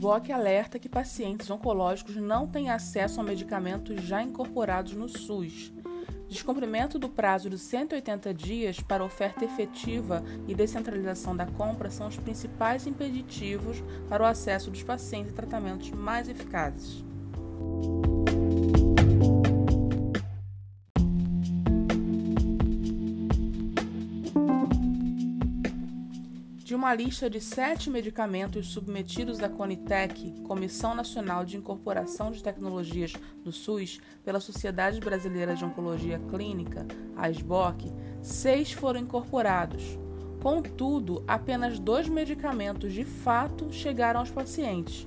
SBOC 0.00 0.32
alerta 0.32 0.78
que 0.78 0.88
pacientes 0.88 1.50
oncológicos 1.50 2.16
não 2.16 2.46
têm 2.46 2.70
acesso 2.70 3.20
a 3.20 3.22
medicamentos 3.22 4.00
já 4.00 4.22
incorporados 4.22 4.94
no 4.94 5.06
SUS. 5.06 5.70
Descumprimento 6.26 6.98
do 6.98 7.06
prazo 7.06 7.50
de 7.50 7.58
180 7.58 8.32
dias 8.32 8.80
para 8.80 9.04
oferta 9.04 9.44
efetiva 9.44 10.24
e 10.48 10.54
descentralização 10.54 11.36
da 11.36 11.44
compra 11.44 11.90
são 11.90 12.08
os 12.08 12.16
principais 12.16 12.86
impeditivos 12.86 13.84
para 14.08 14.22
o 14.22 14.26
acesso 14.26 14.70
dos 14.70 14.82
pacientes 14.82 15.34
a 15.34 15.36
tratamentos 15.36 15.90
mais 15.90 16.30
eficazes. 16.30 17.04
Uma 26.80 26.94
lista 26.94 27.28
de 27.28 27.42
sete 27.42 27.90
medicamentos 27.90 28.68
submetidos 28.68 29.42
à 29.42 29.50
Conitec, 29.50 30.32
Comissão 30.44 30.94
Nacional 30.94 31.44
de 31.44 31.58
Incorporação 31.58 32.32
de 32.32 32.42
Tecnologias 32.42 33.12
do 33.44 33.52
SUS, 33.52 34.00
pela 34.24 34.40
Sociedade 34.40 34.98
Brasileira 34.98 35.54
de 35.54 35.62
Oncologia 35.62 36.18
Clínica, 36.30 36.86
a 37.14 37.28
SBOC, 37.28 37.92
seis 38.22 38.72
foram 38.72 39.00
incorporados. 39.00 39.98
Contudo, 40.42 41.22
apenas 41.28 41.78
dois 41.78 42.08
medicamentos 42.08 42.94
de 42.94 43.04
fato 43.04 43.70
chegaram 43.70 44.20
aos 44.20 44.30
pacientes. 44.30 45.06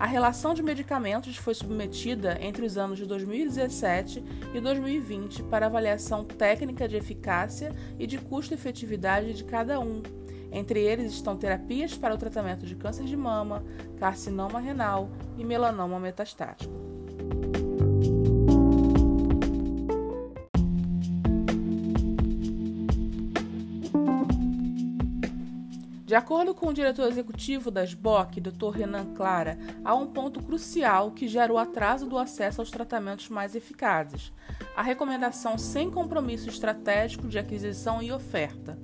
A 0.00 0.06
relação 0.06 0.54
de 0.54 0.62
medicamentos 0.62 1.36
foi 1.36 1.52
submetida 1.54 2.38
entre 2.40 2.64
os 2.64 2.78
anos 2.78 2.98
de 2.98 3.04
2017 3.04 4.24
e 4.54 4.58
2020 4.58 5.42
para 5.42 5.66
avaliação 5.66 6.24
técnica 6.24 6.88
de 6.88 6.96
eficácia 6.96 7.70
e 7.98 8.06
de 8.06 8.16
custo-efetividade 8.16 9.34
de 9.34 9.44
cada 9.44 9.78
um 9.78 10.02
entre 10.50 10.80
eles 10.80 11.12
estão 11.12 11.36
terapias 11.36 11.98
para 11.98 12.14
o 12.14 12.18
tratamento 12.18 12.64
de 12.64 12.74
câncer 12.74 13.04
de 13.04 13.16
mama, 13.16 13.62
carcinoma 13.98 14.58
renal 14.58 15.10
e 15.36 15.44
melanoma 15.44 16.00
metastático. 16.00 16.89
De 26.10 26.16
acordo 26.16 26.52
com 26.52 26.66
o 26.66 26.74
diretor 26.74 27.06
executivo 27.06 27.70
da 27.70 27.84
SBOC, 27.84 28.40
Dr. 28.40 28.70
Renan 28.70 29.14
Clara, 29.14 29.56
há 29.84 29.94
um 29.94 30.08
ponto 30.08 30.42
crucial 30.42 31.12
que 31.12 31.28
gera 31.28 31.52
o 31.52 31.56
atraso 31.56 32.08
do 32.08 32.18
acesso 32.18 32.60
aos 32.60 32.68
tratamentos 32.68 33.28
mais 33.28 33.54
eficazes: 33.54 34.32
a 34.74 34.82
recomendação 34.82 35.56
sem 35.56 35.88
compromisso 35.88 36.48
estratégico 36.48 37.28
de 37.28 37.38
aquisição 37.38 38.02
e 38.02 38.10
oferta. 38.10 38.76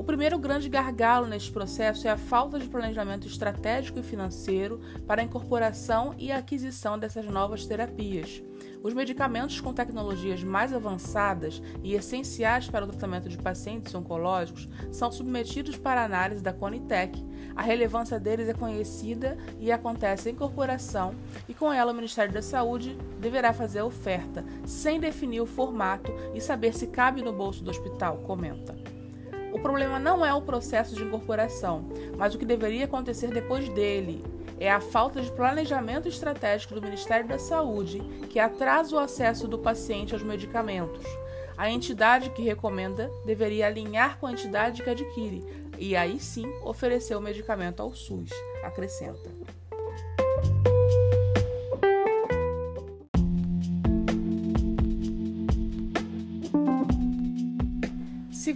O 0.00 0.02
primeiro 0.02 0.38
grande 0.38 0.66
gargalo 0.66 1.26
neste 1.26 1.52
processo 1.52 2.08
é 2.08 2.10
a 2.10 2.16
falta 2.16 2.58
de 2.58 2.66
planejamento 2.66 3.26
estratégico 3.26 3.98
e 3.98 4.02
financeiro 4.02 4.80
para 5.06 5.20
a 5.20 5.24
incorporação 5.24 6.14
e 6.16 6.32
a 6.32 6.38
aquisição 6.38 6.98
dessas 6.98 7.26
novas 7.26 7.66
terapias. 7.66 8.42
Os 8.82 8.94
medicamentos 8.94 9.60
com 9.60 9.74
tecnologias 9.74 10.42
mais 10.42 10.72
avançadas 10.72 11.62
e 11.84 11.92
essenciais 11.92 12.66
para 12.66 12.86
o 12.86 12.88
tratamento 12.88 13.28
de 13.28 13.36
pacientes 13.36 13.94
oncológicos 13.94 14.70
são 14.90 15.12
submetidos 15.12 15.76
para 15.76 16.02
análise 16.02 16.42
da 16.42 16.54
Conitec. 16.54 17.22
A 17.54 17.60
relevância 17.60 18.18
deles 18.18 18.48
é 18.48 18.54
conhecida 18.54 19.36
e 19.58 19.70
acontece 19.70 20.30
a 20.30 20.32
incorporação, 20.32 21.14
e 21.46 21.52
com 21.52 21.70
ela 21.70 21.92
o 21.92 21.94
Ministério 21.94 22.32
da 22.32 22.40
Saúde 22.40 22.96
deverá 23.20 23.52
fazer 23.52 23.80
a 23.80 23.84
oferta, 23.84 24.46
sem 24.64 24.98
definir 24.98 25.42
o 25.42 25.46
formato 25.46 26.10
e 26.34 26.40
saber 26.40 26.72
se 26.72 26.86
cabe 26.86 27.20
no 27.20 27.34
bolso 27.34 27.62
do 27.62 27.68
hospital, 27.68 28.16
comenta. 28.26 28.99
O 29.60 29.62
problema 29.62 29.98
não 29.98 30.24
é 30.24 30.32
o 30.32 30.40
processo 30.40 30.94
de 30.94 31.02
incorporação, 31.02 31.84
mas 32.16 32.34
o 32.34 32.38
que 32.38 32.46
deveria 32.46 32.86
acontecer 32.86 33.28
depois 33.28 33.68
dele. 33.68 34.24
É 34.58 34.72
a 34.72 34.80
falta 34.80 35.20
de 35.20 35.30
planejamento 35.30 36.08
estratégico 36.08 36.74
do 36.74 36.80
Ministério 36.80 37.28
da 37.28 37.38
Saúde 37.38 38.00
que 38.30 38.38
atrasa 38.38 38.96
o 38.96 38.98
acesso 38.98 39.46
do 39.46 39.58
paciente 39.58 40.14
aos 40.14 40.22
medicamentos. 40.22 41.04
A 41.58 41.70
entidade 41.70 42.30
que 42.30 42.40
recomenda 42.40 43.10
deveria 43.26 43.66
alinhar 43.66 44.18
com 44.18 44.26
a 44.26 44.32
entidade 44.32 44.82
que 44.82 44.88
adquire 44.88 45.44
e 45.78 45.94
aí 45.94 46.18
sim 46.18 46.50
oferecer 46.64 47.14
o 47.14 47.20
medicamento 47.20 47.80
ao 47.80 47.94
SUS, 47.94 48.30
acrescenta. 48.64 49.39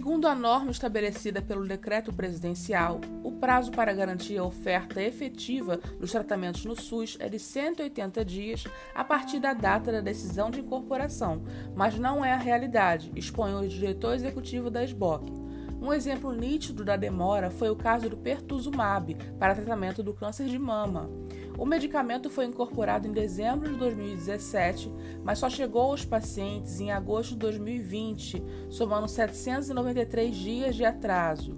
Segundo 0.05 0.27
a 0.27 0.35
norma 0.35 0.69
estabelecida 0.69 1.41
pelo 1.41 1.67
decreto 1.67 2.13
presidencial, 2.13 3.01
o 3.23 3.31
prazo 3.31 3.71
para 3.71 3.91
garantir 3.91 4.37
a 4.37 4.43
oferta 4.43 5.01
efetiva 5.01 5.77
dos 5.99 6.11
tratamentos 6.11 6.63
no 6.63 6.79
SUS 6.79 7.17
é 7.19 7.27
de 7.27 7.39
180 7.39 8.23
dias 8.23 8.65
a 8.93 9.03
partir 9.03 9.39
da 9.39 9.51
data 9.51 9.91
da 9.91 10.01
decisão 10.01 10.51
de 10.51 10.59
incorporação, 10.59 11.41
mas 11.75 11.97
não 11.97 12.23
é 12.23 12.33
a 12.33 12.37
realidade, 12.37 13.11
expõe 13.15 13.55
o 13.55 13.67
diretor 13.67 14.13
executivo 14.13 14.69
da 14.69 14.83
SBOC. 14.83 15.33
Um 15.81 15.91
exemplo 15.91 16.31
nítido 16.33 16.85
da 16.85 16.95
demora 16.95 17.49
foi 17.49 17.71
o 17.71 17.75
caso 17.75 18.07
do 18.07 18.15
pertuzumab 18.15 19.15
para 19.39 19.55
tratamento 19.55 20.03
do 20.03 20.13
câncer 20.13 20.45
de 20.45 20.59
mama. 20.59 21.09
O 21.57 21.65
medicamento 21.65 22.29
foi 22.29 22.45
incorporado 22.45 23.07
em 23.07 23.11
dezembro 23.11 23.71
de 23.71 23.77
2017, 23.77 24.91
mas 25.23 25.39
só 25.39 25.49
chegou 25.49 25.83
aos 25.83 26.03
pacientes 26.03 26.79
em 26.79 26.91
agosto 26.91 27.31
de 27.31 27.37
2020, 27.37 28.43
somando 28.69 29.07
793 29.07 30.35
dias 30.35 30.75
de 30.75 30.83
atraso. 30.83 31.57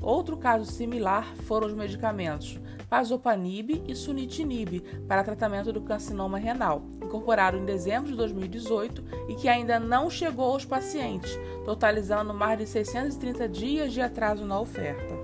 Outro 0.00 0.36
caso 0.36 0.70
similar 0.70 1.34
foram 1.44 1.66
os 1.66 1.74
medicamentos 1.74 2.60
Pazopanib 2.88 3.82
e 3.88 3.94
Sunitinib 3.96 4.80
para 5.08 5.24
tratamento 5.24 5.72
do 5.72 5.80
carcinoma 5.80 6.38
renal, 6.38 6.84
incorporado 7.02 7.56
em 7.56 7.64
dezembro 7.64 8.10
de 8.10 8.16
2018 8.16 9.04
e 9.28 9.34
que 9.34 9.48
ainda 9.48 9.80
não 9.80 10.08
chegou 10.08 10.52
aos 10.52 10.64
pacientes, 10.64 11.36
totalizando 11.64 12.32
mais 12.32 12.58
de 12.58 12.66
630 12.66 13.48
dias 13.48 13.92
de 13.92 14.00
atraso 14.00 14.44
na 14.44 14.60
oferta. 14.60 15.14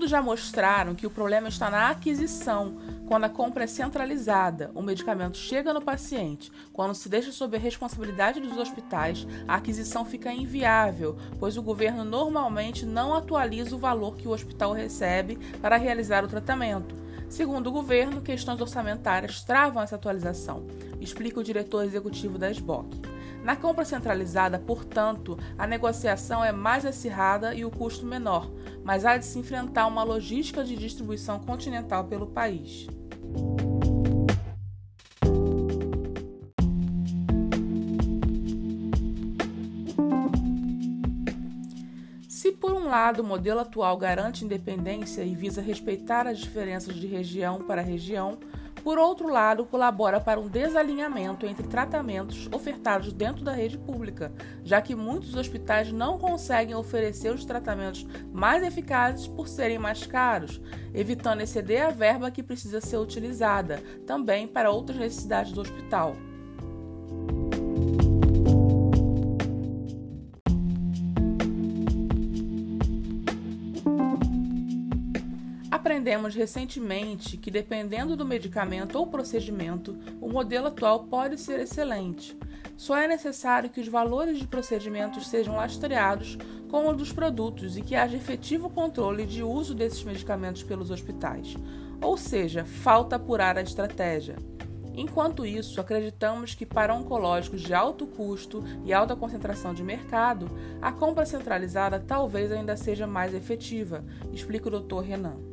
Estudos 0.00 0.12
já 0.12 0.22
mostraram 0.22 0.94
que 0.94 1.06
o 1.06 1.10
problema 1.10 1.48
está 1.48 1.68
na 1.68 1.90
aquisição, 1.90 2.78
quando 3.06 3.24
a 3.24 3.28
compra 3.28 3.64
é 3.64 3.66
centralizada, 3.66 4.70
o 4.74 4.80
medicamento 4.80 5.36
chega 5.36 5.74
no 5.74 5.82
paciente. 5.82 6.50
Quando 6.72 6.94
se 6.94 7.06
deixa 7.06 7.30
sob 7.30 7.54
a 7.54 7.60
responsabilidade 7.60 8.40
dos 8.40 8.56
hospitais, 8.56 9.26
a 9.46 9.56
aquisição 9.56 10.06
fica 10.06 10.32
inviável, 10.32 11.18
pois 11.38 11.58
o 11.58 11.62
governo 11.62 12.02
normalmente 12.02 12.86
não 12.86 13.12
atualiza 13.12 13.76
o 13.76 13.78
valor 13.78 14.16
que 14.16 14.26
o 14.26 14.30
hospital 14.30 14.72
recebe 14.72 15.36
para 15.60 15.76
realizar 15.76 16.24
o 16.24 16.28
tratamento. 16.28 16.94
Segundo 17.28 17.66
o 17.66 17.72
governo, 17.72 18.22
questões 18.22 18.58
orçamentárias 18.58 19.44
travam 19.44 19.82
essa 19.82 19.96
atualização, 19.96 20.66
explica 20.98 21.40
o 21.40 21.44
diretor 21.44 21.84
executivo 21.84 22.38
da 22.38 22.50
SBOC. 22.50 23.20
Na 23.42 23.56
compra 23.56 23.86
centralizada, 23.86 24.58
portanto, 24.58 25.38
a 25.56 25.66
negociação 25.66 26.44
é 26.44 26.52
mais 26.52 26.84
acirrada 26.84 27.54
e 27.54 27.64
o 27.64 27.70
custo 27.70 28.04
menor, 28.04 28.50
mas 28.84 29.04
há 29.04 29.16
de 29.16 29.24
se 29.24 29.38
enfrentar 29.38 29.86
uma 29.86 30.02
logística 30.02 30.64
de 30.64 30.76
distribuição 30.76 31.38
continental 31.38 32.04
pelo 32.04 32.26
país. 32.26 32.86
Se 42.28 42.52
por 42.52 42.72
um 42.72 42.88
lado 42.88 43.20
o 43.20 43.24
modelo 43.24 43.60
atual 43.60 43.96
garante 43.96 44.44
independência 44.44 45.22
e 45.22 45.34
visa 45.34 45.60
respeitar 45.60 46.26
as 46.26 46.38
diferenças 46.38 46.94
de 46.94 47.06
região 47.06 47.58
para 47.58 47.82
região, 47.82 48.38
por 48.82 48.98
outro 48.98 49.28
lado, 49.28 49.64
colabora 49.64 50.20
para 50.20 50.40
um 50.40 50.48
desalinhamento 50.48 51.46
entre 51.46 51.66
tratamentos 51.66 52.48
ofertados 52.52 53.12
dentro 53.12 53.44
da 53.44 53.52
rede 53.52 53.78
pública, 53.78 54.32
já 54.64 54.80
que 54.80 54.94
muitos 54.94 55.34
hospitais 55.34 55.92
não 55.92 56.18
conseguem 56.18 56.74
oferecer 56.74 57.32
os 57.32 57.44
tratamentos 57.44 58.06
mais 58.32 58.62
eficazes 58.62 59.26
por 59.26 59.48
serem 59.48 59.78
mais 59.78 60.06
caros, 60.06 60.60
evitando 60.94 61.40
exceder 61.40 61.86
a 61.86 61.90
verba 61.90 62.30
que 62.30 62.42
precisa 62.42 62.80
ser 62.80 62.96
utilizada 62.96 63.82
também 64.06 64.46
para 64.46 64.70
outras 64.70 64.98
necessidades 64.98 65.52
do 65.52 65.60
hospital. 65.60 66.16
Aprendemos 76.00 76.34
recentemente 76.34 77.36
que, 77.36 77.50
dependendo 77.50 78.16
do 78.16 78.24
medicamento 78.24 78.98
ou 78.98 79.06
procedimento, 79.06 79.98
o 80.18 80.30
modelo 80.30 80.68
atual 80.68 81.00
pode 81.00 81.38
ser 81.38 81.60
excelente. 81.60 82.34
Só 82.74 82.96
é 82.96 83.06
necessário 83.06 83.68
que 83.68 83.82
os 83.82 83.86
valores 83.86 84.38
de 84.38 84.46
procedimentos 84.46 85.28
sejam 85.28 85.56
lastreados 85.56 86.38
com 86.70 86.88
os 86.88 86.96
dos 86.96 87.12
produtos 87.12 87.76
e 87.76 87.82
que 87.82 87.94
haja 87.94 88.16
efetivo 88.16 88.70
controle 88.70 89.26
de 89.26 89.42
uso 89.42 89.74
desses 89.74 90.02
medicamentos 90.02 90.62
pelos 90.62 90.90
hospitais. 90.90 91.54
Ou 92.00 92.16
seja, 92.16 92.64
falta 92.64 93.16
apurar 93.16 93.58
a 93.58 93.62
estratégia. 93.62 94.36
Enquanto 94.94 95.44
isso, 95.44 95.82
acreditamos 95.82 96.54
que 96.54 96.64
para 96.64 96.94
oncológicos 96.94 97.60
de 97.60 97.74
alto 97.74 98.06
custo 98.06 98.64
e 98.86 98.92
alta 98.94 99.14
concentração 99.14 99.74
de 99.74 99.82
mercado, 99.82 100.50
a 100.80 100.90
compra 100.90 101.26
centralizada 101.26 102.00
talvez 102.00 102.50
ainda 102.50 102.74
seja 102.74 103.06
mais 103.06 103.34
efetiva, 103.34 104.02
explica 104.32 104.66
o 104.66 104.80
Dr. 104.80 105.00
Renan. 105.00 105.49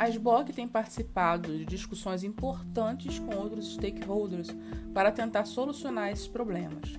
A 0.00 0.08
SBOC 0.08 0.54
tem 0.54 0.66
participado 0.66 1.54
de 1.54 1.66
discussões 1.66 2.24
importantes 2.24 3.18
com 3.18 3.36
outros 3.36 3.74
stakeholders 3.74 4.48
para 4.94 5.12
tentar 5.12 5.44
solucionar 5.44 6.10
esses 6.10 6.26
problemas. 6.26 6.98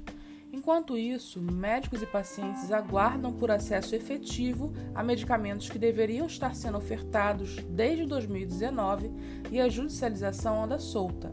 Enquanto 0.54 0.96
isso, 0.96 1.42
médicos 1.42 2.04
e 2.04 2.06
pacientes 2.06 2.72
aguardam 2.72 3.34
por 3.34 3.50
acesso 3.50 3.96
efetivo 3.96 4.72
a 4.94 5.02
medicamentos 5.02 5.68
que 5.68 5.80
deveriam 5.80 6.28
estar 6.28 6.54
sendo 6.54 6.78
ofertados 6.78 7.56
desde 7.72 8.06
2019 8.06 9.12
e 9.50 9.60
a 9.60 9.68
judicialização 9.68 10.64
anda 10.64 10.78
solta. 10.78 11.32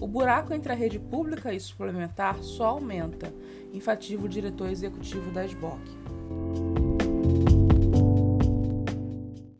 O 0.00 0.06
buraco 0.06 0.54
entre 0.54 0.70
a 0.70 0.76
rede 0.76 1.00
pública 1.00 1.52
e 1.52 1.58
suplementar 1.58 2.40
só 2.44 2.66
aumenta, 2.66 3.34
enfatiza 3.72 4.24
o 4.24 4.28
diretor 4.28 4.70
executivo 4.70 5.32
da 5.32 5.44
SBOC. 5.44 6.67